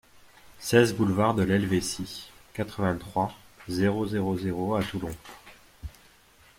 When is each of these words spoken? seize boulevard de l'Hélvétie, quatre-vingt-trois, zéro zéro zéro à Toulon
seize 0.57 0.95
boulevard 0.95 1.35
de 1.35 1.43
l'Hélvétie, 1.43 2.31
quatre-vingt-trois, 2.55 3.31
zéro 3.69 4.07
zéro 4.07 4.35
zéro 4.35 4.73
à 4.73 4.83
Toulon 4.83 5.13